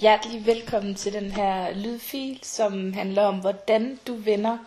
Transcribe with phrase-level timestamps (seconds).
[0.00, 4.58] Hjertelig velkommen til den her lydfil, som handler om, hvordan du vender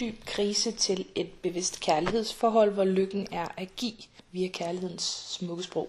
[0.00, 3.96] dyb krise til et bevidst kærlighedsforhold, hvor lykken er at give
[4.32, 5.88] via kærlighedens smukke sprog.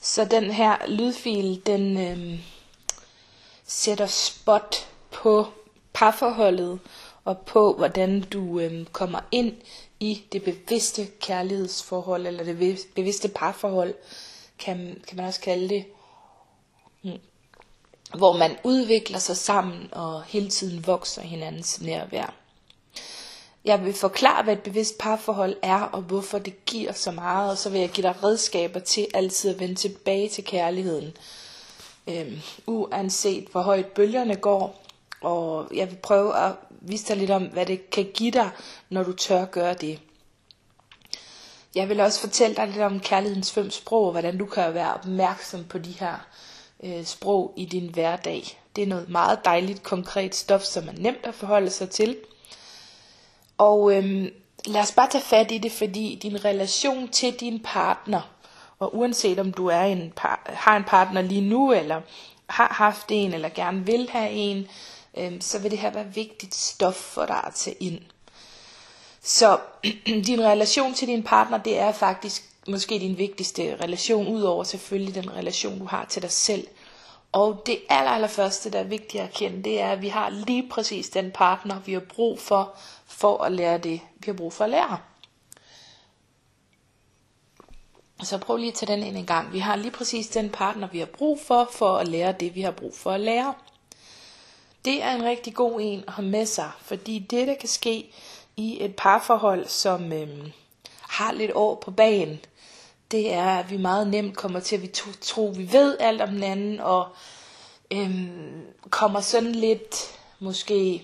[0.00, 2.40] Så den her lydfil, den øh,
[3.64, 5.46] sætter spot på
[5.92, 6.80] parforholdet
[7.24, 9.52] og på, hvordan du øh, kommer ind
[10.00, 13.94] i det bevidste kærlighedsforhold, eller det bevidste parforhold,
[14.58, 15.84] kan, kan man også kalde det.
[18.16, 22.34] Hvor man udvikler sig sammen og hele tiden vokser hinandens nærvær.
[23.64, 27.58] Jeg vil forklare, hvad et bevidst parforhold er, og hvorfor det giver så meget, og
[27.58, 31.16] så vil jeg give dig redskaber til altid at vende tilbage til kærligheden.
[32.06, 34.84] Øhm, uanset hvor højt bølgerne går,
[35.20, 38.50] og jeg vil prøve at vise dig lidt om, hvad det kan give dig,
[38.88, 40.00] når du tør gøre det.
[41.74, 44.94] Jeg vil også fortælle dig lidt om kærlighedens fem sprog, og hvordan du kan være
[44.94, 46.26] opmærksom på de her
[46.84, 48.60] øh, sprog i din hverdag.
[48.76, 52.16] Det er noget meget dejligt, konkret stof, som er nemt at forholde sig til.
[53.58, 54.28] Og øhm,
[54.66, 58.30] lad os bare tage fat i det, fordi din relation til din partner,
[58.78, 62.00] og uanset om du er en par, har en partner lige nu, eller
[62.46, 64.66] har haft en, eller gerne vil have en,
[65.16, 68.00] øhm, så vil det her være vigtigt stof for dig at tage ind.
[69.22, 69.58] Så
[70.26, 75.30] din relation til din partner, det er faktisk måske din vigtigste relation, udover selvfølgelig den
[75.36, 76.66] relation, du har til dig selv.
[77.32, 80.28] Og det aller, aller første, der er vigtigt at erkende, det er, at vi har
[80.30, 82.74] lige præcis den partner, vi har brug for,
[83.06, 84.98] for at lære det, vi har brug for at lære.
[88.22, 89.52] Så prøv lige at tage den ind en gang.
[89.52, 92.60] Vi har lige præcis den partner, vi har brug for, for at lære det, vi
[92.60, 93.54] har brug for at lære.
[94.84, 98.14] Det er en rigtig god en at have med sig, fordi det, der kan ske
[98.56, 100.52] i et parforhold, som øhm,
[101.00, 102.40] har lidt år på bagen,
[103.10, 106.28] det er, at vi meget nemt kommer til at vi tro, vi ved alt om
[106.28, 107.08] den anden, og
[107.90, 111.02] øhm, kommer sådan lidt måske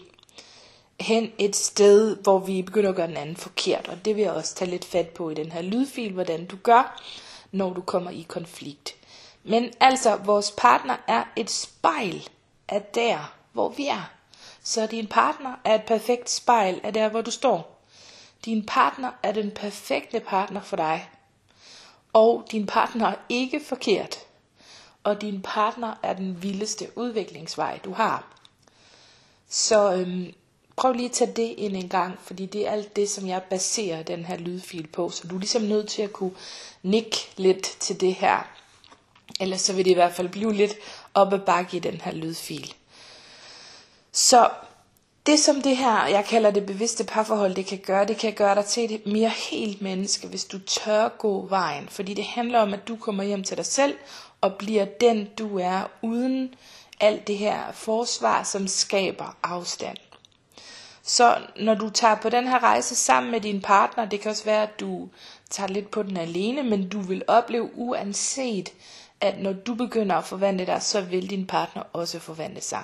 [1.00, 3.88] hen et sted, hvor vi begynder at gøre den anden forkert.
[3.88, 6.56] Og det vil jeg også tage lidt fat på i den her lydfil, hvordan du
[6.56, 7.02] gør,
[7.52, 8.94] når du kommer i konflikt.
[9.44, 12.28] Men altså, vores partner er et spejl
[12.68, 14.10] af der, hvor vi er.
[14.62, 17.80] Så din partner er et perfekt spejl af der, hvor du står.
[18.44, 21.08] Din partner er den perfekte partner for dig
[22.12, 24.18] og din partner er ikke forkert,
[25.04, 28.36] og din partner er den vildeste udviklingsvej, du har.
[29.48, 30.34] Så øhm,
[30.76, 33.42] prøv lige at tage det ind en gang, fordi det er alt det, som jeg
[33.42, 36.34] baserer den her lydfil på, så du er ligesom nødt til at kunne
[36.82, 38.48] nikke lidt til det her.
[39.40, 40.74] Ellers så vil det i hvert fald blive lidt
[41.14, 42.74] op ad bakke i den her lydfil.
[44.12, 44.50] Så
[45.26, 48.54] det som det her, jeg kalder det bevidste parforhold, det kan gøre, det kan gøre
[48.54, 51.88] dig til et mere helt menneske, hvis du tør gå vejen.
[51.88, 53.94] Fordi det handler om, at du kommer hjem til dig selv
[54.40, 56.54] og bliver den du er, uden
[57.00, 59.96] alt det her forsvar, som skaber afstand.
[61.02, 64.44] Så når du tager på den her rejse sammen med din partner, det kan også
[64.44, 65.08] være, at du
[65.50, 68.72] tager lidt på den alene, men du vil opleve uanset,
[69.20, 72.82] at når du begynder at forvandle dig, så vil din partner også forvandle sig.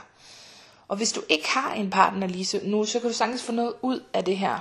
[0.88, 3.74] Og hvis du ikke har en partner lige nu, så kan du sagtens få noget
[3.82, 4.58] ud af det her.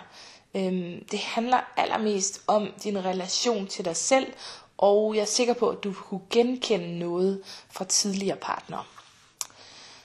[0.56, 4.34] Øhm, det handler allermest om din relation til dig selv,
[4.78, 7.42] og jeg er sikker på, at du kunne genkende noget
[7.72, 8.84] fra tidligere partnere.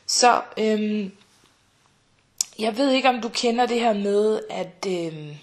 [0.07, 1.13] Så øhm,
[2.59, 5.35] jeg ved ikke, om du kender det her med, at, øhm,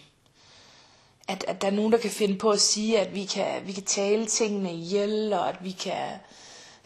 [1.28, 3.72] at, at der er nogen, der kan finde på at sige, at vi kan, vi
[3.72, 6.10] kan tale tingene ihjel, og at vi kan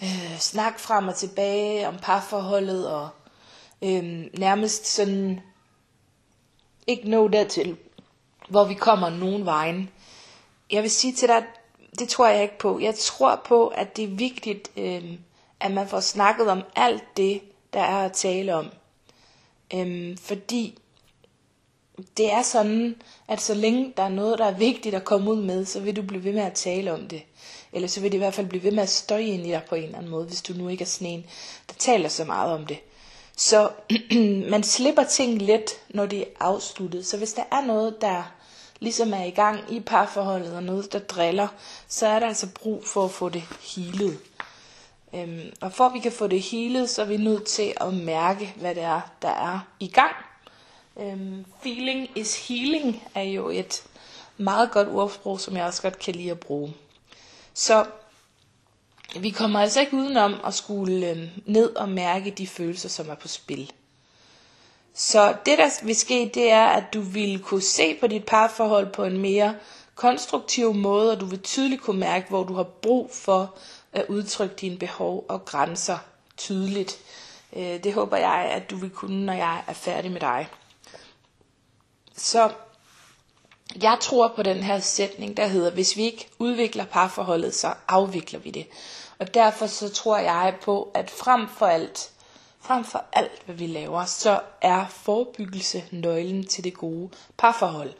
[0.03, 3.09] øh, snakke frem og tilbage om parforholdet, og
[3.81, 5.39] øhm, nærmest sådan
[6.87, 7.77] ikke nå dertil,
[8.49, 9.89] hvor vi kommer nogen vejen.
[10.71, 11.43] Jeg vil sige til dig,
[11.99, 12.79] det tror jeg ikke på.
[12.79, 15.13] Jeg tror på, at det er vigtigt, øh,
[15.59, 17.41] at man får snakket om alt det,
[17.73, 18.67] der er at tale om.
[19.73, 20.77] Øh, fordi
[22.17, 22.95] det er sådan,
[23.27, 25.95] at så længe der er noget, der er vigtigt at komme ud med, så vil
[25.95, 27.23] du blive ved med at tale om det.
[27.73, 29.61] Eller så vil det i hvert fald blive ved med at støje ind i dig
[29.69, 31.25] på en eller anden måde, hvis du nu ikke er sådan en,
[31.67, 32.77] der taler så meget om det.
[33.41, 33.69] Så
[34.53, 37.05] man slipper ting let, når det er afsluttet.
[37.05, 38.23] Så hvis der er noget, der
[38.79, 41.47] ligesom er i gang i parforholdet, og noget, der driller,
[41.87, 43.43] så er der altså brug for at få det
[43.75, 44.19] healet.
[45.15, 47.93] Øhm, og for at vi kan få det healet, så er vi nødt til at
[47.93, 50.15] mærke, hvad det er, der er i gang.
[50.99, 53.83] Øhm, feeling is healing er jo et
[54.37, 56.73] meget godt ordsprog, som jeg også godt kan lide at bruge.
[57.53, 57.85] Så
[59.19, 63.15] vi kommer altså ikke udenom at skulle øh, ned og mærke de følelser, som er
[63.15, 63.71] på spil.
[64.93, 68.93] Så det der vil ske, det er, at du vil kunne se på dit parforhold
[68.93, 69.55] på en mere
[69.95, 73.55] konstruktiv måde, og du vil tydeligt kunne mærke, hvor du har brug for
[73.93, 75.97] at udtrykke dine behov og grænser
[76.37, 76.97] tydeligt.
[77.55, 80.47] Øh, det håber jeg, at du vil kunne, når jeg er færdig med dig.
[82.17, 82.51] Så
[83.81, 88.39] jeg tror på den her sætning, der hedder, hvis vi ikke udvikler parforholdet, så afvikler
[88.39, 88.67] vi det.
[89.21, 92.11] Og derfor så tror jeg på, at frem for alt,
[92.61, 97.93] frem for alt hvad vi laver, så er forebyggelse nøglen til det gode parforhold.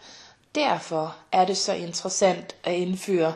[0.56, 3.33] Derfor er det så interessant at indføre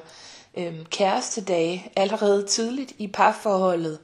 [0.57, 3.99] øhm, kærestedage allerede tidligt i parforholdet,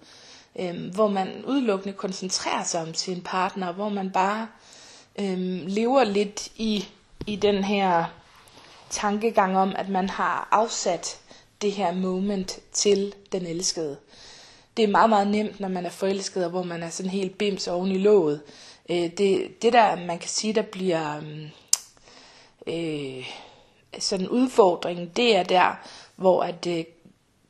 [0.60, 4.48] øhm, hvor man udelukkende koncentrerer sig om sin partner, hvor man bare
[5.20, 6.88] øhm, lever lidt i,
[7.28, 8.06] i den her
[8.90, 11.18] tankegang om, at man har afsat
[11.62, 13.98] det her moment til den elskede.
[14.78, 17.38] Det er meget, meget nemt, når man er forelsket, og hvor man er sådan helt
[17.38, 18.42] bims oven i låget.
[18.90, 21.50] Øh, det, det der, man kan sige, der bliver mm,
[22.74, 23.28] øh,
[24.00, 25.76] sådan udfordringen, udfordring, det er der,
[26.16, 26.84] hvor at øh,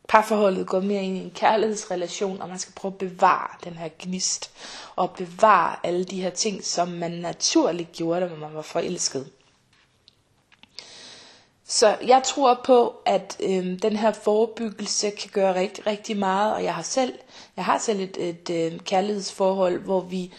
[0.07, 3.89] parforholdet går mere ind i en kærlighedsrelation, og man skal prøve at bevare den her
[3.99, 4.51] gnist,
[4.95, 9.29] og bevare alle de her ting, som man naturligt gjorde, da man var forelsket.
[11.71, 16.63] Så jeg tror på, at øh, den her forebyggelse kan gøre rigtig, rigtig meget, og
[16.63, 17.13] jeg har selv,
[17.55, 20.33] jeg har selv et, et øh, kærlighedsforhold, hvor vi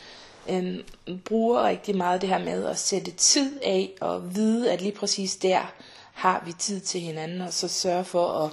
[0.48, 0.76] øh,
[1.24, 5.36] bruger rigtig meget det her med at sætte tid af og vide, at lige præcis
[5.36, 5.72] der
[6.12, 8.50] har vi tid til hinanden, og så sørge for at,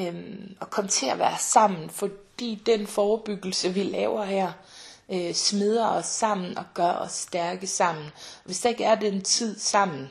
[0.00, 0.14] øh,
[0.60, 4.52] at komme til at være sammen, fordi den forebyggelse, vi laver her,
[5.08, 8.06] øh, smider os sammen og gør os stærke sammen.
[8.44, 10.10] Hvis der ikke er den tid sammen,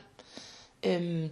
[0.84, 1.30] øh,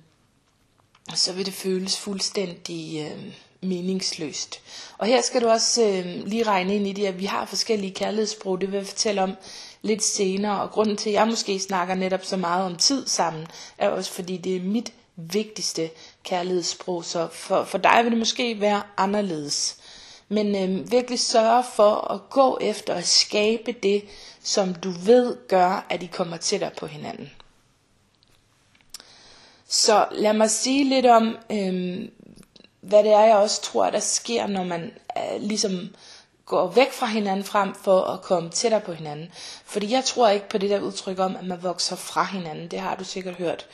[1.15, 4.61] så vil det føles fuldstændig øh, meningsløst.
[4.99, 7.95] Og her skal du også øh, lige regne ind i det, at vi har forskellige
[7.95, 9.33] kærlighedssprog, det vil jeg fortælle om
[9.83, 10.63] lidt senere.
[10.63, 13.47] Og grunden til, at jeg måske snakker netop så meget om tid sammen,
[13.79, 15.91] er også fordi det er mit vigtigste
[16.25, 17.05] kærlighedssprog.
[17.05, 19.77] Så for, for dig vil det måske være anderledes.
[20.29, 24.05] Men øh, virkelig sørge for at gå efter at skabe det,
[24.43, 27.31] som du ved gør, at I kommer tættere på hinanden.
[29.73, 32.09] Så lad mig sige lidt om, øh,
[32.81, 35.89] hvad det er, jeg også tror, der sker, når man øh, ligesom
[36.47, 39.31] går væk fra hinanden frem for at komme tættere på hinanden.
[39.65, 42.69] Fordi jeg tror ikke på det der udtryk om, at man vokser fra hinanden.
[42.69, 43.67] Det har du sikkert hørt.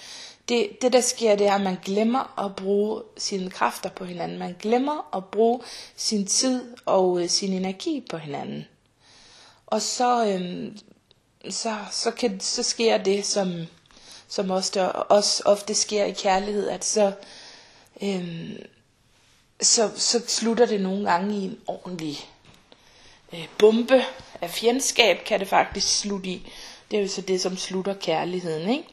[0.48, 4.38] Det, det der sker, det er, at man glemmer at bruge sine kræfter på hinanden.
[4.38, 5.60] Man glemmer at bruge
[5.96, 8.64] sin tid og øh, sin energi på hinanden.
[9.66, 10.72] Og så, øh,
[11.52, 13.66] så, så, kan, så sker det, som
[14.28, 17.12] som også, der også ofte sker i kærlighed, at så,
[18.02, 18.56] øhm,
[19.60, 22.28] så, så slutter det nogle gange i en ordentlig
[23.32, 24.04] øh, bombe
[24.40, 26.52] af fjendskab, kan det faktisk slutte i.
[26.90, 28.88] Det er jo så det, som slutter kærligheden, ikke?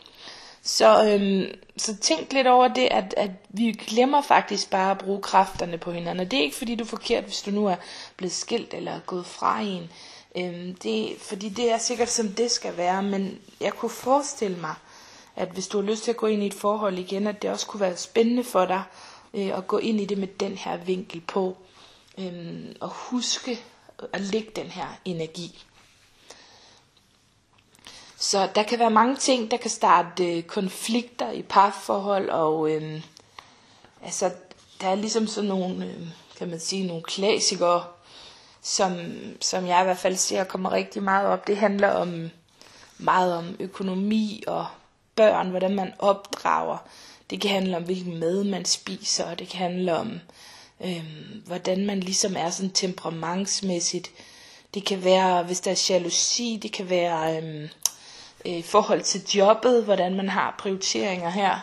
[0.65, 5.21] Så, øhm, så tænk lidt over det, at, at vi glemmer faktisk bare at bruge
[5.21, 6.25] kræfterne på hinanden.
[6.25, 7.75] Og det er ikke fordi du er forkert, hvis du nu er
[8.17, 9.91] blevet skilt eller er gået fra en.
[10.37, 14.73] Øhm, det, fordi det er sikkert som det skal være, men jeg kunne forestille mig,
[15.35, 17.49] at hvis du har lyst til at gå ind i et forhold igen, at det
[17.49, 18.83] også kunne være spændende for dig
[19.33, 21.57] øh, at gå ind i det med den her vinkel på.
[22.17, 23.59] Øh, og huske
[24.13, 25.63] at lægge den her energi.
[28.17, 33.01] Så der kan være mange ting, der kan starte øh, konflikter i parforhold, og øh,
[34.03, 34.31] altså,
[34.81, 36.07] der er ligesom sådan nogle, øh,
[36.37, 37.83] kan man sige, nogle klassikere,
[38.61, 38.93] som,
[39.41, 41.47] som jeg i hvert fald ser kommer rigtig meget op.
[41.47, 42.29] Det handler om
[42.97, 44.65] meget om økonomi og
[45.15, 46.77] børn, hvordan man opdrager.
[47.29, 50.19] Det kan handle om, hvilken mad man spiser, og det kan handle om,
[50.85, 51.03] øh,
[51.45, 54.11] hvordan man ligesom er sådan temperamentsmæssigt.
[54.73, 57.69] Det kan være, hvis der er jalousi, det kan være øhm,
[58.45, 61.59] øh, i forhold til jobbet, hvordan man har prioriteringer her.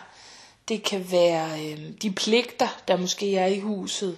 [0.67, 4.17] Det kan være øh, de pligter, der måske er i huset.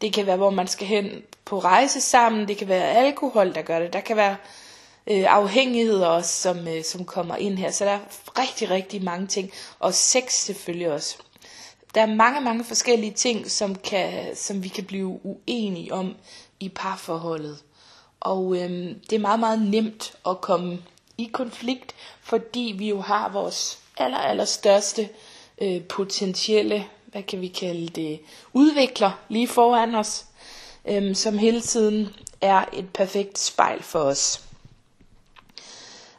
[0.00, 2.48] Det kan være, hvor man skal hen på rejse sammen.
[2.48, 3.92] Det kan være alkohol, der gør det.
[3.92, 4.36] Der kan være
[5.10, 7.70] øh, afhængigheder også, som, øh, som kommer ind her.
[7.70, 8.00] Så der er
[8.38, 9.52] rigtig, rigtig mange ting.
[9.78, 11.16] Og sex selvfølgelig også.
[11.94, 16.14] Der er mange, mange forskellige ting, som, kan, som vi kan blive uenige om
[16.60, 17.58] i parforholdet.
[18.20, 18.70] Og øh,
[19.10, 20.82] det er meget, meget nemt at komme
[21.18, 25.08] i konflikt, fordi vi jo har vores aller, aller største
[25.62, 28.20] øh, potentielle, hvad kan vi kalde det,
[28.52, 30.24] udvikler lige foran os,
[30.88, 32.08] øh, som hele tiden
[32.40, 34.45] er et perfekt spejl for os.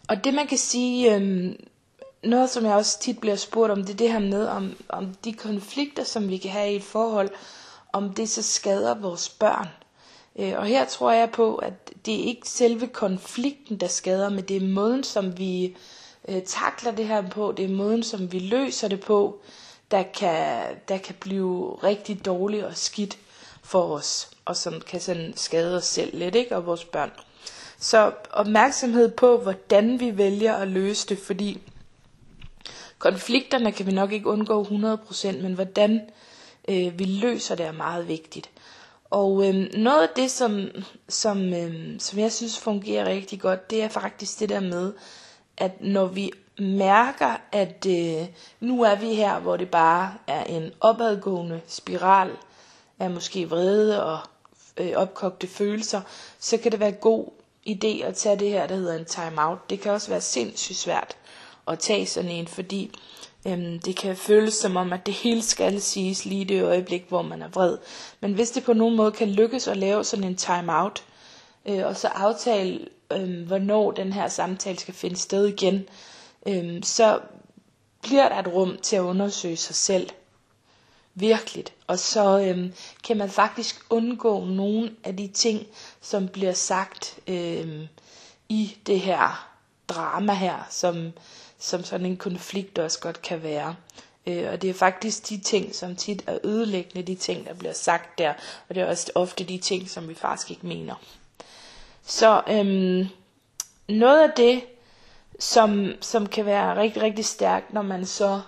[0.08, 1.56] Og det man kan sige, øhm,
[2.24, 5.14] noget som jeg også tit bliver spurgt om, det er det her med, om, om
[5.24, 7.30] de konflikter, som vi kan have i et forhold,
[7.94, 9.68] om det så skader vores børn.
[10.40, 11.74] Øh, og her tror jeg på, at
[12.06, 15.76] det er ikke selve konflikten, der skader, men det er måden, som vi
[16.28, 19.40] øh, takler det her på, det er måden, som vi løser det på,
[19.92, 23.18] der kan, der kan blive rigtig dårlig og skidt.
[23.64, 26.56] for os, og som kan sådan skade os selv lidt, ikke?
[26.56, 27.12] og vores børn.
[27.80, 31.62] Så opmærksomhed på, hvordan vi vælger at løse det, fordi
[33.00, 36.02] konflikterne kan vi nok ikke undgå 100%, men hvordan
[36.70, 38.50] øh, vi løser det er meget vigtigt.
[39.10, 40.68] Og øh, noget af det, som,
[41.10, 44.94] som, øh, som jeg synes fungerer rigtig godt, det er faktisk det der med,
[45.58, 48.28] at når vi mærker, at øh,
[48.60, 52.32] nu er vi her, hvor det bare er en opadgående spiral
[53.00, 54.20] af måske vrede og
[54.78, 56.02] øh, opkogte følelser,
[56.40, 57.37] så kan det være god
[57.68, 59.70] idé at tage det her, der hedder en time-out.
[59.70, 61.18] Det kan også være sindssygt svært
[61.68, 62.92] at tage sådan en, fordi
[63.48, 67.22] øhm, det kan føles som om, at det hele skal siges lige det øjeblik, hvor
[67.22, 67.78] man er vred.
[68.20, 71.04] Men hvis det på nogen måde kan lykkes at lave sådan en time-out,
[71.66, 72.80] øh, og så aftale,
[73.12, 75.86] øh, hvornår den her samtale skal finde sted igen,
[76.48, 77.20] øh, så
[78.02, 80.10] bliver der et rum til at undersøge sig selv.
[81.16, 81.66] Virkelig.
[81.88, 85.68] Og så øhm, kan man faktisk undgå nogle af de ting,
[86.02, 87.88] som bliver sagt øh,
[88.50, 89.48] i det her
[89.88, 91.12] drama her, som,
[91.60, 93.76] som sådan en konflikt også godt kan være.
[94.28, 97.74] Øh, og det er faktisk de ting, som tit er ødelæggende, de ting, der bliver
[97.74, 98.34] sagt der.
[98.70, 100.96] Og det er også ofte de ting, som vi faktisk ikke mener.
[102.06, 103.08] Så øhm,
[103.90, 104.62] noget af det,
[105.40, 108.42] som, som kan være rigtig, rigtig stærkt, når man så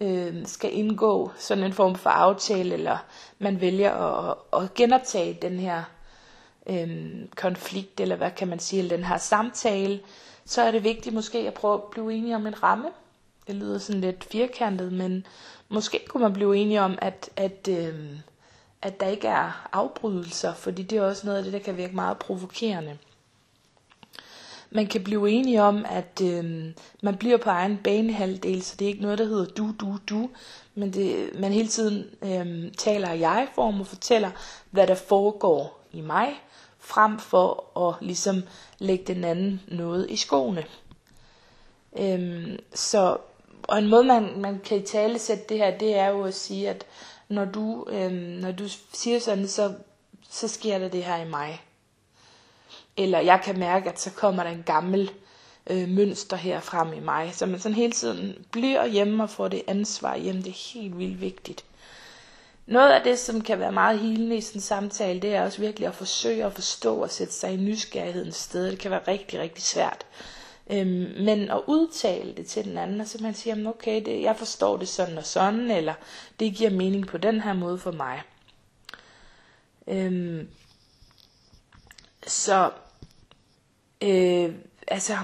[0.00, 2.98] øh, skal indgå sådan en form for aftale, eller
[3.38, 5.82] man vælger at, at genoptage den her
[6.66, 10.00] øh, konflikt, eller hvad kan man sige, eller den her samtale,
[10.44, 12.88] så er det vigtigt måske at prøve at blive enige om en ramme.
[13.46, 15.26] Det lyder sådan lidt firkantet, men
[15.68, 17.94] måske kunne man blive enige om, at, at, øh,
[18.82, 21.94] at der ikke er afbrydelser, fordi det er også noget af det, der kan virke
[21.94, 22.98] meget provokerende
[24.74, 26.64] man kan blive enige om, at øh,
[27.02, 30.30] man bliver på egen banehalvdel, så det er ikke noget, der hedder du, du, du,
[30.74, 34.30] men det, man hele tiden øh, taler i jeg-form og fortæller,
[34.70, 36.28] hvad der foregår i mig,
[36.84, 38.42] frem for at ligesom
[38.78, 40.64] lægge den anden noget i skoene.
[41.98, 43.16] Øhm, så,
[43.62, 46.34] og en måde, man, man kan i tale sætte det her, det er jo at
[46.34, 46.86] sige, at
[47.28, 49.74] når du, øhm, når du siger sådan, så,
[50.30, 51.62] så sker der det her i mig.
[52.96, 55.10] Eller jeg kan mærke, at så kommer der en gammel
[55.70, 57.30] øh, mønster her frem i mig.
[57.34, 60.42] Så man sådan hele tiden bliver hjemme og får det ansvar hjemme.
[60.42, 61.64] Det er helt vildt vigtigt.
[62.66, 65.60] Noget af det, som kan være meget helende i sådan en samtale, det er også
[65.60, 68.70] virkelig at forsøge at forstå og sætte sig i nysgerrighedens sted.
[68.70, 70.06] Det kan være rigtig, rigtig svært.
[70.70, 74.76] Øhm, men at udtale det til den anden, og simpelthen sige, okay, det, jeg forstår
[74.76, 75.94] det sådan og sådan, eller
[76.40, 78.22] det giver mening på den her måde for mig.
[79.88, 80.48] Øhm,
[82.26, 82.70] så
[84.04, 84.54] Øh,
[84.88, 85.16] altså,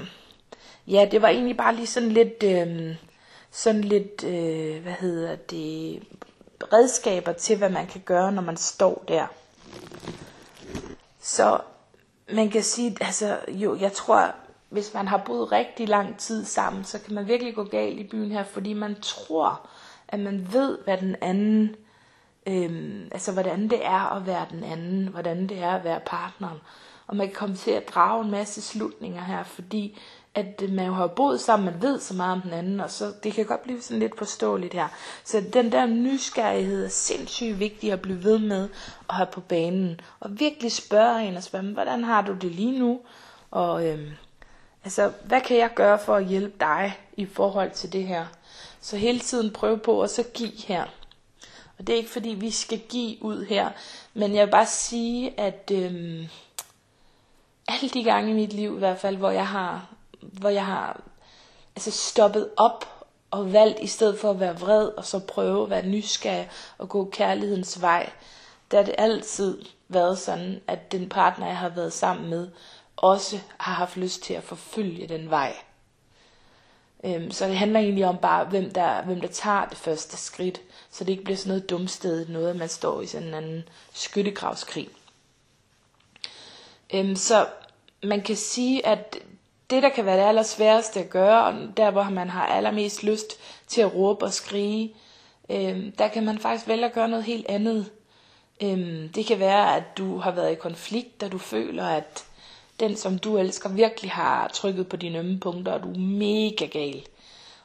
[0.86, 2.96] ja, det var egentlig bare lige sådan lidt, øh,
[3.50, 6.02] sådan lidt, øh, hvad hedder det,
[6.72, 9.26] redskaber til, hvad man kan gøre, når man står der.
[11.20, 11.60] Så
[12.32, 14.34] man kan sige, altså jo, jeg tror,
[14.68, 18.08] hvis man har boet rigtig lang tid sammen, så kan man virkelig gå galt i
[18.08, 19.68] byen her, fordi man tror,
[20.08, 21.76] at man ved, hvad den anden,
[22.46, 26.58] øhm, altså hvordan det er at være den anden, hvordan det er at være partneren.
[27.06, 29.98] Og man kan komme til at drage en masse slutninger her, fordi
[30.34, 33.12] at man jo har boet sammen, man ved så meget om den anden, og så
[33.22, 34.88] det kan godt blive sådan lidt forståeligt her.
[35.24, 38.68] Så den der nysgerrighed er sindssygt vigtig at blive ved med
[39.08, 40.00] at have på banen.
[40.20, 43.00] Og virkelig spørge en og spørge, hvordan har du det lige nu?
[43.50, 44.10] Og øhm,
[44.84, 48.26] altså, hvad kan jeg gøre for at hjælpe dig i forhold til det her?
[48.80, 50.84] Så hele tiden prøve på at så give her.
[51.78, 53.70] Og det er ikke fordi, vi skal give ud her,
[54.14, 56.24] men jeg vil bare sige, at øhm,
[57.68, 59.86] alle de gange i mit liv i hvert fald, hvor jeg har,
[60.22, 61.00] hvor jeg har
[61.76, 65.70] altså stoppet op og valgt i stedet for at være vred og så prøve at
[65.70, 68.10] være nysgerrig og gå kærlighedens vej,
[68.70, 72.48] der har det altid været sådan, at den partner, jeg har været sammen med,
[72.96, 75.56] også har haft lyst til at forfølge den vej.
[77.04, 80.60] Øhm, så det handler egentlig om bare, hvem der, hvem der tager det første skridt,
[80.90, 83.68] så det ikke bliver sådan noget dumsted, noget at man står i sådan en anden
[83.92, 84.88] skyttegravskrig.
[86.94, 87.46] Øhm, så
[88.02, 89.16] man kan sige, at
[89.70, 93.40] det, der kan være det allersværeste at gøre, og der hvor man har allermest lyst
[93.66, 94.94] til at råbe og skrige,
[95.50, 97.90] øh, der kan man faktisk vælge at gøre noget helt andet.
[98.62, 102.24] Øh, det kan være, at du har været i konflikt, og du føler, at
[102.80, 106.66] den, som du elsker, virkelig har trykket på dine ømme punkter, og du er mega
[106.66, 107.02] gal.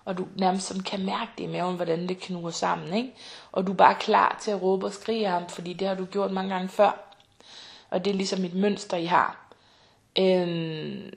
[0.06, 2.94] Og du nærmest sådan kan mærke det i maven, hvordan det knuger sammen.
[2.94, 3.14] Ikke?
[3.52, 6.06] Og du er bare klar til at råbe og skrige ham, fordi det har du
[6.06, 7.12] gjort mange gange før.
[7.90, 9.52] Og det er ligesom et mønster, I har.
[10.20, 11.12] Øhm,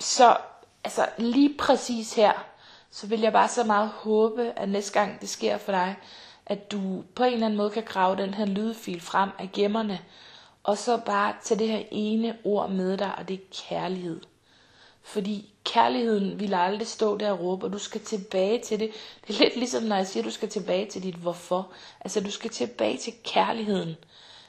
[0.00, 0.36] så
[0.84, 2.32] altså lige præcis her,
[2.90, 5.96] så vil jeg bare så meget håbe, at næste gang det sker for dig,
[6.46, 10.00] at du på en eller anden måde kan grave den her lydfil frem af gemmerne,
[10.62, 14.20] og så bare tage det her ene ord med dig, og det er kærlighed.
[15.02, 18.90] Fordi kærligheden vil aldrig stå der og råbe, og du skal tilbage til det.
[19.26, 21.68] Det er lidt ligesom, når jeg siger, at du skal tilbage til dit hvorfor.
[22.00, 23.96] Altså, du skal tilbage til kærligheden.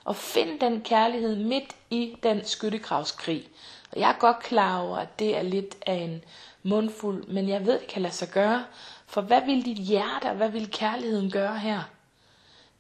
[0.03, 3.48] Og find den kærlighed midt i den skyttegravskrig.
[3.91, 6.24] Og jeg er godt klar over, at det er lidt af en
[6.63, 8.65] mundfuld, men jeg ved, det kan lade sig gøre.
[9.07, 11.81] For hvad vil dit hjerte, og hvad vil kærligheden gøre her?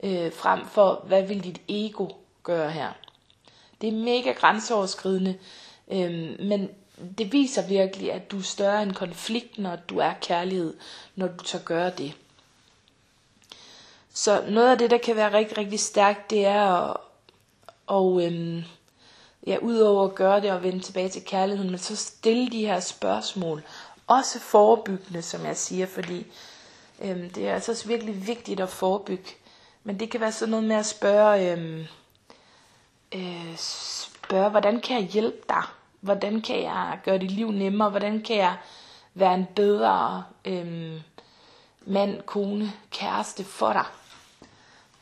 [0.03, 2.07] Øh, frem for, hvad vil dit ego
[2.43, 2.89] gøre her?
[3.81, 5.37] Det er mega grænseoverskridende,
[5.91, 6.69] øh, men
[7.17, 10.73] det viser virkelig, at du er større end konflikten, og at du er kærlighed,
[11.15, 12.13] når du tør gøre det.
[14.13, 16.97] Så noget af det, der kan være rigtig, rigtig stærkt, det er at,
[17.87, 18.63] og, øhm,
[19.47, 22.79] ja, udover at gøre det og vende tilbage til kærligheden, men så stille de her
[22.79, 23.63] spørgsmål.
[24.07, 26.25] Også forebyggende, som jeg siger, fordi
[27.01, 29.29] øhm, det er altså virkelig vigtigt at forebygge.
[29.83, 31.85] Men det kan være sådan noget med at spørge, øhm,
[33.15, 35.63] øh, spørge hvordan kan jeg hjælpe dig?
[35.99, 37.89] Hvordan kan jeg gøre dit liv nemmere?
[37.89, 38.57] Hvordan kan jeg
[39.13, 40.99] være en bedre øhm,
[41.85, 43.85] mand, kone, kæreste for dig?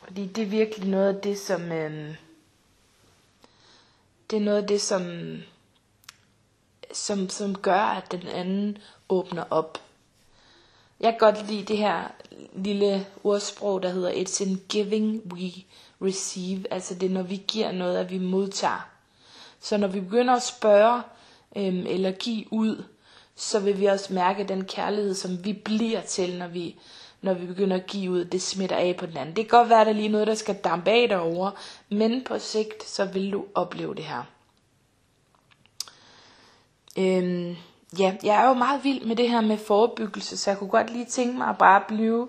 [0.04, 1.72] Fordi det er virkelig noget af det, som...
[1.72, 2.16] Øhm,
[4.30, 5.04] det er noget af det, som,
[6.94, 8.78] som, som gør, at den anden
[9.10, 9.78] åbner op.
[11.00, 12.08] Jeg kan godt lide det her
[12.54, 15.52] lille ordsprog, der hedder It's in giving we
[16.02, 16.74] receive.
[16.74, 18.90] Altså det er, når vi giver noget, at vi modtager.
[19.60, 21.02] Så når vi begynder at spørge
[21.56, 22.84] øhm, eller give ud,
[23.36, 26.76] så vil vi også mærke den kærlighed, som vi bliver til, når vi,
[27.22, 29.36] når vi begynder at give ud, det smitter af på den anden.
[29.36, 31.52] Det kan godt være, at der er lige noget, der skal dampe af derovre,
[31.90, 34.24] men på sigt, så vil du opleve det her.
[36.98, 37.56] Øhm,
[38.00, 40.90] ja, jeg er jo meget vild med det her med forebyggelse, så jeg kunne godt
[40.90, 42.28] lige tænke mig at bare blive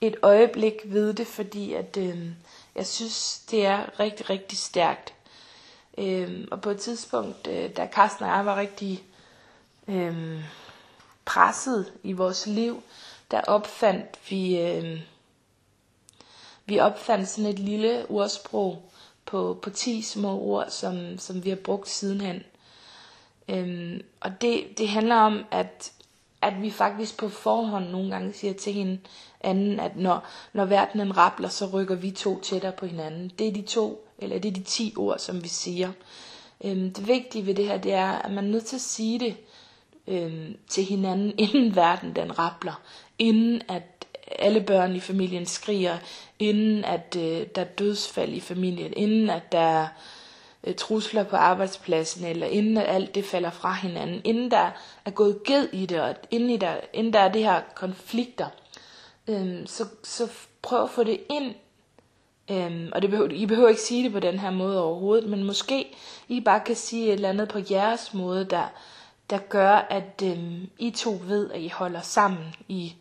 [0.00, 2.34] et øjeblik ved det, fordi at, øhm,
[2.74, 5.14] jeg synes, det er rigtig, rigtig stærkt.
[5.98, 9.04] Øhm, og på et tidspunkt, øh, da Carsten og jeg var rigtig
[9.88, 10.38] øhm,
[11.24, 12.82] presset i vores liv,
[13.32, 15.00] der opfandt vi, øh,
[16.66, 18.82] vi opfandt sådan et lille ordsprog
[19.26, 22.42] på, på 10 små ord, som, som vi har brugt sidenhen.
[23.48, 25.92] Øhm, og det, det handler om, at,
[26.42, 31.48] at vi faktisk på forhånd nogle gange siger til hinanden, at når, når verdenen rappler,
[31.48, 33.32] så rykker vi to tættere på hinanden.
[33.38, 35.92] Det er de to, eller det er de 10 ord, som vi siger.
[36.64, 39.18] Øhm, det vigtige ved det her, det er, at man er nødt til at sige
[39.18, 39.36] det
[40.08, 42.80] øhm, til hinanden, inden verden den rappler
[43.18, 43.82] inden at
[44.38, 45.98] alle børn i familien skriger,
[46.38, 49.88] inden at øh, der er dødsfald i familien, inden at der er
[50.64, 54.70] øh, trusler på arbejdspladsen, eller inden at alt det falder fra hinanden, inden der
[55.04, 58.46] er gået ged i det, og inden, i der, inden der er det her konflikter,
[59.28, 60.28] øh, så, så
[60.62, 61.54] prøv at få det ind.
[62.50, 65.44] Øhm, og det behøver, I behøver ikke sige det på den her måde overhovedet, men
[65.44, 65.96] måske
[66.28, 68.64] I bare kan sige et eller andet på jeres måde, der,
[69.30, 72.94] der gør, at øhm, I to ved, at I holder sammen i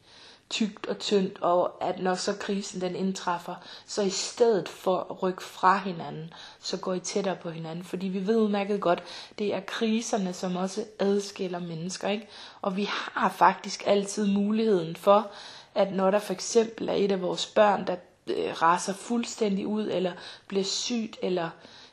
[0.51, 5.23] tykt og tyndt, og at når så krisen den indtræffer, så i stedet for at
[5.23, 9.03] rykke fra hinanden, så går I tættere på hinanden, fordi vi ved udmærket godt,
[9.39, 12.27] det er kriserne, som også adskiller mennesker, ikke?
[12.61, 15.31] Og vi har faktisk altid muligheden for,
[15.75, 17.95] at når der for eksempel er et af vores børn, der
[18.27, 20.11] øh, raser fuldstændig ud, eller
[20.47, 21.49] bliver sygt, eller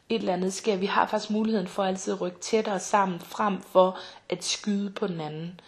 [0.08, 3.62] et eller andet sker, vi har faktisk muligheden for altid at rykke tættere sammen, frem
[3.62, 5.60] for at skyde på den anden.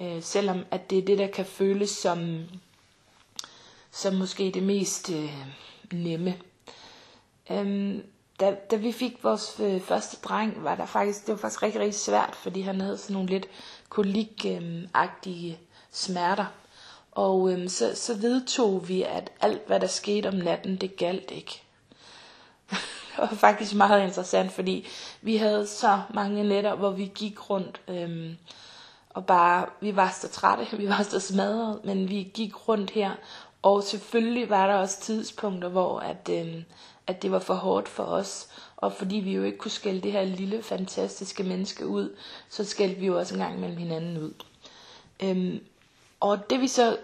[0.00, 2.44] Øh, selvom at det er det, der kan føles som,
[3.90, 5.32] som måske det mest øh,
[5.92, 6.34] nemme.
[7.50, 8.02] Øhm,
[8.40, 11.80] da, da vi fik vores øh, første dreng, var der faktisk, det var faktisk rigtig,
[11.80, 13.46] rigtig svært, fordi han havde sådan nogle lidt
[13.88, 15.58] kolikagtige øh,
[15.92, 16.46] smerter.
[17.12, 21.30] Og øhm, så, så vedtog vi, at alt hvad der skete om natten, det galt
[21.30, 21.62] ikke.
[22.70, 24.86] det var faktisk meget interessant, fordi
[25.22, 28.36] vi havde så mange nætter, hvor vi gik rundt øhm,
[29.18, 33.12] og bare, vi var så trætte, vi var så smadret, men vi gik rundt her,
[33.62, 36.62] og selvfølgelig var der også tidspunkter, hvor at, øh,
[37.06, 40.12] at det var for hårdt for os, og fordi vi jo ikke kunne skælde det
[40.12, 42.16] her lille, fantastiske menneske ud,
[42.48, 44.32] så skældte vi jo også en gang mellem hinanden ud.
[45.22, 45.60] Øhm,
[46.20, 46.96] og det vi så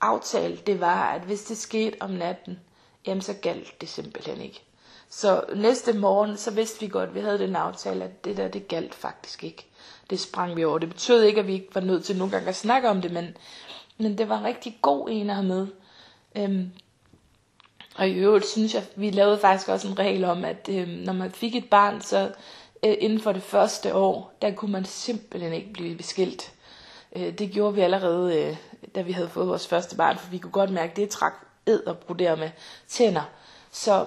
[0.00, 2.60] aftalte, det var, at hvis det skete om natten,
[3.06, 4.62] jamen så galt det simpelthen ikke.
[5.08, 8.48] Så næste morgen, så vidste vi godt, at vi havde den aftale, at det der,
[8.48, 9.66] det galt faktisk ikke
[10.10, 10.78] det sprang vi over.
[10.78, 13.12] Det betød ikke, at vi ikke var nødt til nogle gange at snakke om det,
[13.12, 13.36] men,
[13.98, 15.66] men det var en rigtig god en at have med.
[16.36, 16.70] Øhm,
[17.94, 21.12] og i øvrigt synes jeg, vi lavede faktisk også en regel om, at øhm, når
[21.12, 22.30] man fik et barn, så
[22.84, 26.52] øh, inden for det første år, der kunne man simpelthen ikke blive beskilt.
[27.16, 28.56] Øh, det gjorde vi allerede, øh,
[28.94, 31.34] da vi havde fået vores første barn, for vi kunne godt mærke, at det trak
[31.66, 32.50] ed og bruder med
[32.88, 33.30] tænder.
[33.70, 34.06] Så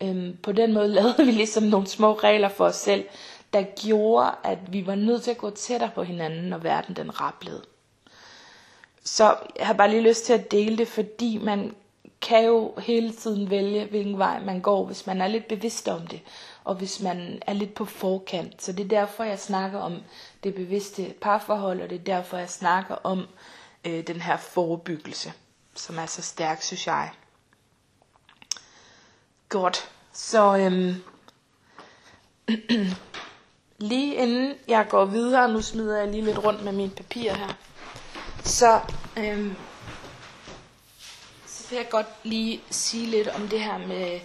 [0.00, 3.04] øhm, på den måde lavede vi ligesom nogle små regler for os selv,
[3.52, 7.20] der gjorde, at vi var nødt til at gå tættere på hinanden, når verden den
[7.20, 7.62] rablede.
[9.04, 11.74] Så jeg har bare lige lyst til at dele det, fordi man
[12.20, 16.06] kan jo hele tiden vælge, hvilken vej man går, hvis man er lidt bevidst om
[16.06, 16.20] det,
[16.64, 18.62] og hvis man er lidt på forkant.
[18.62, 20.02] Så det er derfor, jeg snakker om
[20.44, 23.26] det bevidste parforhold, og det er derfor, jeg snakker om
[23.84, 25.32] øh, den her forebyggelse,
[25.74, 27.10] som er så stærk, synes jeg.
[29.48, 30.94] Godt, så øhm,
[33.80, 37.54] lige inden jeg går videre, nu smider jeg lige lidt rundt med mine papirer her,
[38.44, 38.80] så,
[39.16, 39.54] øhm,
[41.46, 44.20] så vil jeg godt lige sige lidt om det her med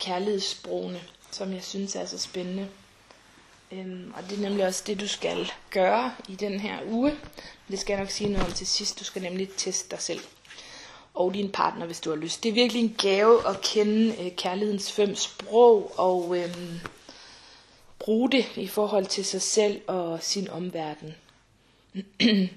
[0.00, 2.68] kærlighedssprogene, som jeg synes er så spændende.
[3.72, 7.14] Øhm, og det er nemlig også det, du skal gøre i den her uge.
[7.70, 8.98] Det skal jeg nok sige noget om til sidst.
[8.98, 10.20] Du skal nemlig teste dig selv
[11.14, 12.42] og din partner, hvis du har lyst.
[12.42, 16.80] Det er virkelig en gave at kende øh, kærlighedens fem sprog og øhm,
[17.98, 21.14] bruge det i forhold til sig selv og sin omverden.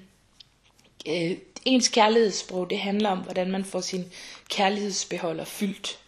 [1.06, 4.12] Øh, ens kærlighedssprog, det handler om, hvordan man får sin
[4.48, 5.98] kærlighedsbeholder fyldt.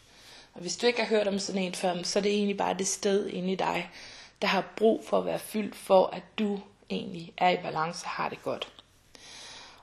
[0.55, 2.79] Og hvis du ikke har hørt om sådan en før, så er det egentlig bare
[2.79, 3.90] det sted inde i dig,
[4.42, 8.11] der har brug for at være fyldt, for at du egentlig er i balance og
[8.11, 8.68] har det godt.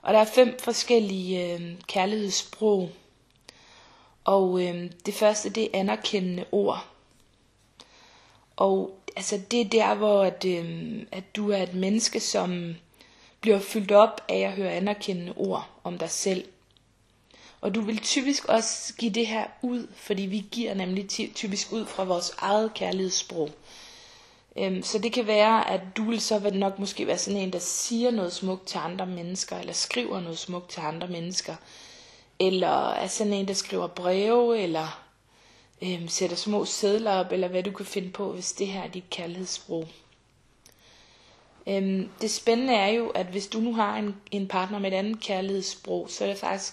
[0.02, 2.90] Og der er fem forskellige øh, kærlighedssprog.
[4.24, 6.86] Og øh, det første, det er anerkendende ord.
[8.56, 12.74] Og altså, det er der, hvor at, øhm, at du er et menneske, som
[13.40, 16.44] bliver fyldt op af at høre anerkendende ord om dig selv.
[17.60, 21.86] Og du vil typisk også give det her ud, fordi vi giver nemlig typisk ud
[21.86, 23.50] fra vores eget kærlighedssprog.
[24.56, 27.58] Øhm, så det kan være, at du vil så nok måske være sådan en, der
[27.58, 31.54] siger noget smukt til andre mennesker, eller skriver noget smukt til andre mennesker,
[32.38, 35.09] eller er sådan en, der skriver breve, eller
[35.82, 38.88] øhm, sætter små sædler op, eller hvad du kan finde på, hvis det her er
[38.88, 39.88] dit kærlighedssprog.
[41.66, 44.96] Øhm, det spændende er jo, at hvis du nu har en, en partner med et
[44.96, 46.72] andet kærlighedssprog, så er det faktisk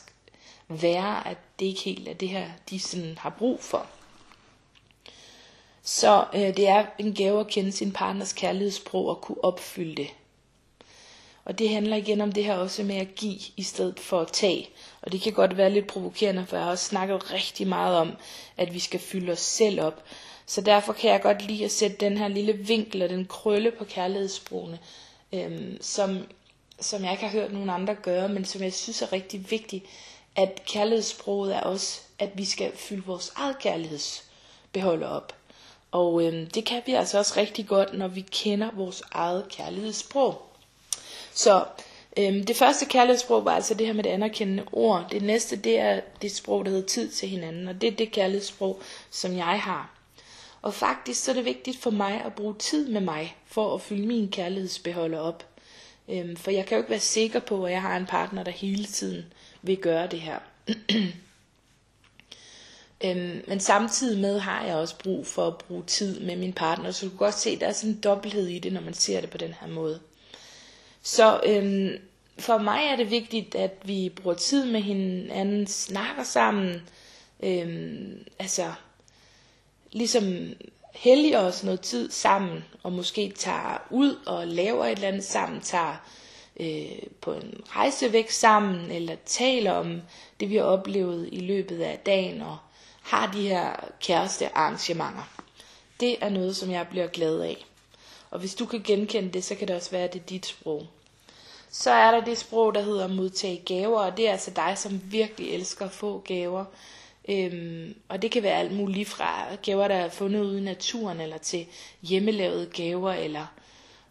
[0.67, 3.85] værre, at det ikke helt er det her, de sådan har brug for.
[5.83, 10.09] Så øh, det er en gave at kende sin partners kærlighedssprog og kunne opfylde det.
[11.45, 14.31] Og det handler igen om det her også med at give i stedet for at
[14.31, 14.69] tage.
[15.07, 18.11] Og det kan godt være lidt provokerende, for jeg har også snakket rigtig meget om,
[18.57, 20.03] at vi skal fylde os selv op.
[20.45, 23.71] Så derfor kan jeg godt lide at sætte den her lille vinkel og den krølle
[23.71, 24.79] på kærlighedssprogene,
[25.33, 26.27] øhm, som,
[26.79, 29.85] som jeg ikke har hørt nogen andre gøre, men som jeg synes er rigtig vigtigt,
[30.35, 35.35] at kærlighedssproget er også, at vi skal fylde vores eget kærlighedsbeholder op.
[35.91, 40.41] Og øhm, det kan vi altså også rigtig godt, når vi kender vores eget kærlighedssprog.
[41.33, 41.65] Så
[42.19, 45.07] øhm, det første kærlighedssprog var altså det her med det anerkendende ord.
[45.11, 47.67] Det næste, det er det sprog, der hedder tid til hinanden.
[47.67, 49.97] Og det er det kærlighedssprog, som jeg har.
[50.61, 53.81] Og faktisk så er det vigtigt for mig at bruge tid med mig, for at
[53.81, 55.45] fylde min kærlighedsbeholder op.
[56.09, 58.51] Øhm, for jeg kan jo ikke være sikker på, at jeg har en partner, der
[58.51, 59.25] hele tiden
[59.61, 60.39] vil gøre det her.
[63.03, 66.91] Øhm, men samtidig med har jeg også brug for at bruge tid med min partner,
[66.91, 68.93] så du kan godt se, at der er sådan en dobbelthed i det, når man
[68.93, 69.99] ser det på den her måde.
[71.01, 71.89] Så øhm,
[72.39, 76.81] for mig er det vigtigt, at vi bruger tid med hinanden, snakker sammen,
[77.43, 78.73] øhm, altså
[79.91, 80.53] ligesom
[80.93, 85.61] helliger os noget tid sammen, og måske tager ud og laver et eller andet sammen,
[85.61, 85.95] tager
[86.59, 90.01] øh, på en rejse væk sammen, eller taler om
[90.39, 92.57] det, vi har oplevet i løbet af dagen, og
[93.01, 95.31] har de her kæreste arrangementer.
[95.99, 97.65] Det er noget, som jeg bliver glad af.
[98.31, 100.45] Og hvis du kan genkende det, så kan det også være, at det er dit
[100.45, 100.87] sprog.
[101.69, 105.01] Så er der det sprog, der hedder modtage gaver, og det er altså dig, som
[105.03, 106.65] virkelig elsker at få gaver.
[107.29, 111.21] Øhm, og det kan være alt muligt fra gaver, der er fundet ude i naturen,
[111.21, 111.65] eller til
[112.01, 113.45] hjemmelavede gaver, eller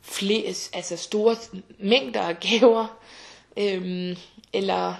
[0.00, 1.36] flere, altså store
[1.78, 2.98] mængder af gaver,
[3.56, 4.16] øhm,
[4.52, 4.94] eller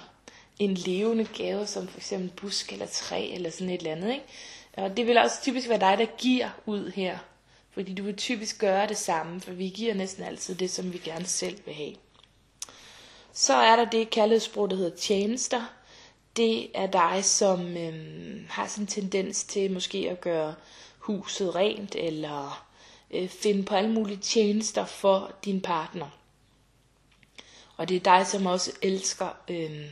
[0.59, 4.11] en levende gave, som for eksempel busk eller træ eller sådan et eller andet.
[4.11, 4.25] Ikke?
[4.73, 7.17] Og det vil også typisk være dig, der giver ud her.
[7.71, 10.97] Fordi du vil typisk gøre det samme, for vi giver næsten altid det, som vi
[10.97, 11.93] gerne selv vil have.
[13.39, 15.65] Så er der det kærlighedssprog, der hedder tjenester.
[16.37, 20.55] Det er dig, som øhm, har sådan en tendens til måske at gøre
[20.99, 22.65] huset rent, eller
[23.11, 26.09] øh, finde på alle mulige tjenester for din partner.
[27.77, 29.85] Og det er dig, som også elsker øhm,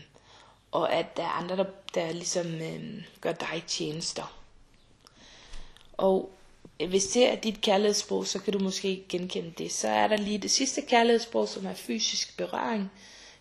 [0.71, 4.35] og at der er andre, der, der ligesom øh, gør dig tjenester.
[5.97, 6.31] Og
[6.79, 9.71] øh, hvis det er dit kærlighedssprog, så kan du måske genkende det.
[9.71, 12.91] Så er der lige det sidste kærlighedssprog, som er fysisk berøring.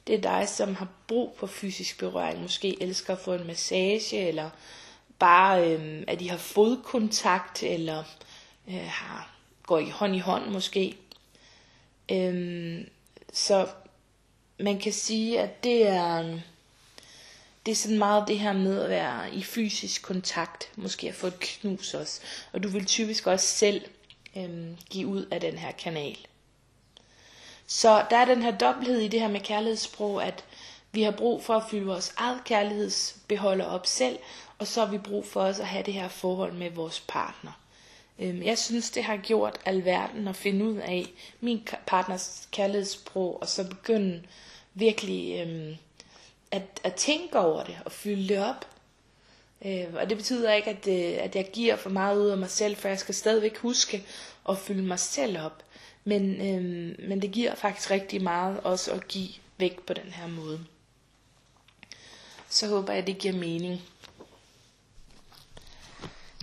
[0.06, 2.42] Det er dig, som har brug for fysisk berøring.
[2.42, 4.50] Måske elsker at få en massage, eller
[5.18, 8.04] bare øh, at I har fodkontakt, eller
[8.68, 9.34] øh, har,
[9.66, 10.96] går I hånd i hånd måske.
[12.10, 12.84] Øh,
[13.32, 13.68] så
[14.60, 16.40] man kan sige, at det er, øhm,
[17.66, 21.26] det er sådan meget det her med at være i fysisk kontakt, måske at få
[21.26, 22.20] et knus også.
[22.52, 23.84] Og du vil typisk også selv
[24.36, 26.18] øh, give ud af den her kanal.
[27.66, 30.44] Så der er den her dobbelthed i det her med kærlighedssprog, at
[30.92, 34.18] vi har brug for at fylde vores eget kærlighedsbeholder op selv,
[34.58, 37.52] og så har vi brug for også at have det her forhold med vores partner.
[38.18, 41.06] Øhm, jeg synes, det har gjort alverden at finde ud af
[41.40, 44.22] min partners kærlighedssprog, og så begynde
[44.74, 45.76] virkelig øhm,
[46.50, 48.66] at, at tænke over det og fylde det op.
[49.64, 52.50] Øh, og det betyder ikke, at, øh, at jeg giver for meget ud af mig
[52.50, 54.06] selv, for jeg skal stadigvæk huske
[54.48, 55.62] at fylde mig selv op.
[56.04, 60.26] Men, øhm, men det giver faktisk rigtig meget også at give væk på den her
[60.26, 60.66] måde.
[62.48, 63.82] Så håber jeg, at det giver mening.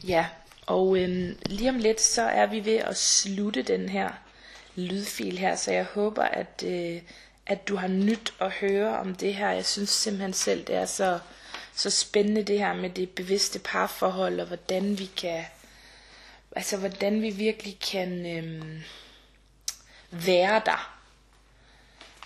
[0.08, 0.26] Ja,
[0.66, 4.12] og øhm, lige om lidt, så er vi ved at slutte den her
[4.76, 7.02] lydfil her, så jeg håber, at, øh,
[7.46, 9.52] at du har nyt at høre om det her.
[9.52, 11.20] Jeg synes simpelthen selv, det er så,
[11.76, 15.44] så spændende det her med det bevidste parforhold, og hvordan vi kan,
[16.56, 18.82] altså hvordan vi virkelig kan øh,
[20.12, 20.98] være der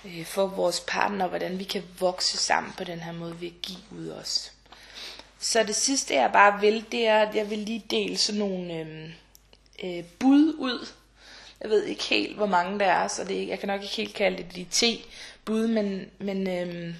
[0.05, 3.47] øh, for vores partner, og hvordan vi kan vokse sammen på den her måde ved
[3.47, 4.51] at give ud os.
[5.39, 8.79] Så det sidste jeg bare vil, det er, at jeg vil lige dele sådan nogle
[8.79, 9.09] øh,
[9.83, 10.87] øh, bud ud.
[11.61, 14.15] Jeg ved ikke helt, hvor mange der er, så det, jeg kan nok ikke helt
[14.15, 16.95] kalde det de T-bud, men, men øh,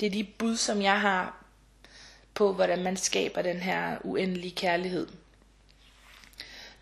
[0.00, 1.44] det er de bud, som jeg har
[2.34, 5.06] på, hvordan man skaber den her uendelige kærlighed.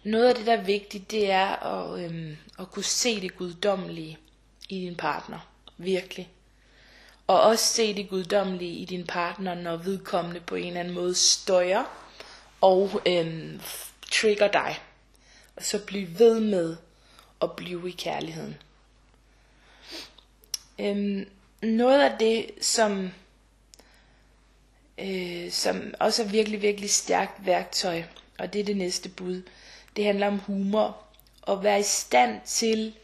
[0.04, 4.18] Noget af det, der er vigtigt, det er at, øhm, at kunne se det guddommelige
[4.68, 5.38] i din partner.
[5.76, 6.30] Virkelig.
[7.26, 11.14] Og også se det guddommelige i din partner, når vedkommende på en eller anden måde
[11.14, 11.84] støjer
[12.60, 13.60] og øhm,
[14.12, 14.78] trigger dig.
[15.56, 16.76] Og så bliv ved med
[17.42, 18.56] at blive i kærligheden.
[20.78, 21.28] Øhm,
[21.62, 23.10] noget af det, som,
[24.98, 28.02] øh, som også er virkelig, virkelig stærkt værktøj,
[28.38, 29.42] og det er det næste bud,
[29.96, 30.96] det handler om humor.
[31.42, 32.94] Og være i stand til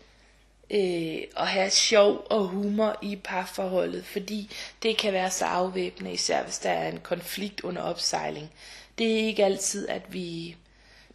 [0.71, 4.51] øh, at have sjov og humor i parforholdet, fordi
[4.83, 8.51] det kan være så afvæbnende, især hvis der er en konflikt under opsejling.
[8.99, 10.57] Det er ikke altid, at vi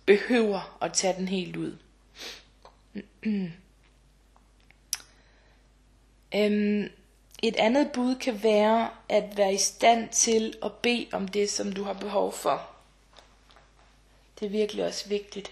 [0.05, 1.77] behøver at tage den helt ud.
[6.35, 6.89] øhm,
[7.43, 11.73] et andet bud kan være at være i stand til at bede om det, som
[11.73, 12.67] du har behov for.
[14.39, 15.51] Det er virkelig også vigtigt.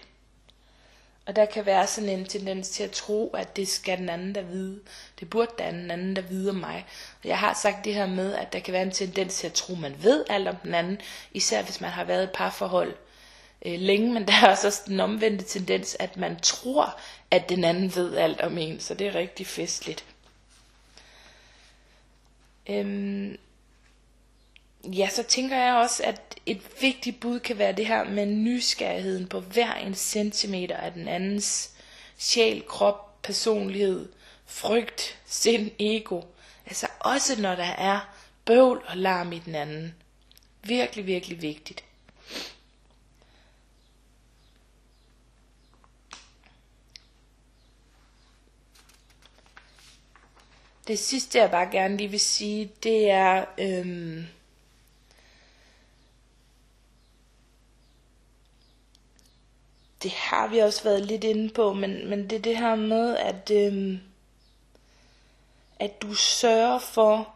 [1.30, 4.34] Og der kan være sådan en tendens til at tro, at det skal den anden
[4.34, 4.80] der vide.
[5.20, 6.86] Det burde den anden der vide om mig.
[7.22, 9.52] Og jeg har sagt det her med, at der kan være en tendens til at
[9.52, 11.00] tro, at man ved alt om den anden.
[11.32, 12.94] Især hvis man har været et parforhold
[13.66, 14.12] øh, længe.
[14.12, 18.40] Men der er også den omvendte tendens, at man tror, at den anden ved alt
[18.40, 18.80] om en.
[18.80, 20.04] Så det er rigtig festligt.
[22.70, 23.36] Øhm,
[24.84, 29.26] ja, så tænker jeg også, at et vigtigt bud kan være det her med nysgerrigheden
[29.26, 31.70] på hver en centimeter af den andens
[32.18, 34.08] sjæl, krop, personlighed,
[34.46, 36.22] frygt, sind, ego.
[36.66, 38.14] Altså også når der er
[38.44, 39.94] bøvl og larm i den anden.
[40.62, 41.84] Virkelig, virkelig vigtigt.
[50.86, 54.26] Det sidste jeg bare gerne lige vil sige, det er øhm,
[60.02, 63.16] det har vi også været lidt inde på, men, men det er det her med,
[63.16, 63.98] at, øh,
[65.78, 67.34] at du sørger for,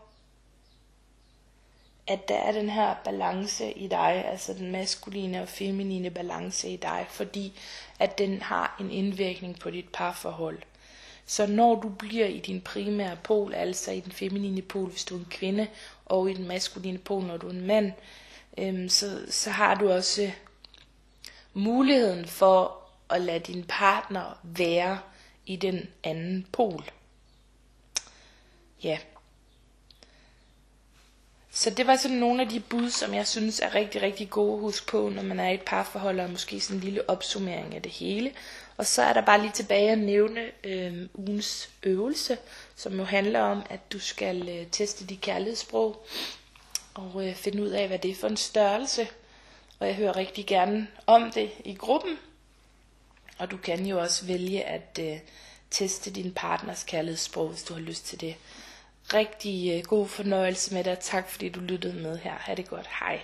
[2.07, 6.77] at der er den her balance i dig, altså den maskuline og feminine balance i
[6.77, 7.61] dig, fordi
[7.99, 10.59] at den har en indvirkning på dit parforhold.
[11.27, 15.15] Så når du bliver i din primære pol, altså i den feminine pol, hvis du
[15.15, 15.67] er en kvinde,
[16.07, 17.93] og i den maskuline pol, når du er en mand,
[18.59, 20.31] øhm, så, så har du også
[21.55, 22.79] muligheden for
[23.11, 24.99] at lade din partner være
[25.47, 26.91] i den anden pol.
[28.83, 28.99] Ja.
[31.51, 34.55] Så det var sådan nogle af de bud, som jeg synes er rigtig, rigtig gode
[34.55, 37.75] at huske på, når man er i et parforhold, og måske sådan en lille opsummering
[37.75, 38.33] af det hele.
[38.77, 42.39] Og så er der bare lige tilbage at nævne øh, ugens øvelse,
[42.77, 46.07] som jo handler om, at du skal øh, teste dit kærlighedssprog,
[46.95, 49.09] og øh, finde ud af, hvad det er for en størrelse,
[49.79, 52.19] og jeg hører rigtig gerne om det i gruppen.
[53.39, 55.19] Og du kan jo også vælge at øh,
[55.71, 58.37] teste din partners kærlighedssprog, hvis du har lyst til det.
[59.15, 62.35] rigtig øh, god fornøjelse med det, og tak fordi du lyttede med her.
[62.35, 62.87] Ha' det godt.
[63.01, 63.21] Hej.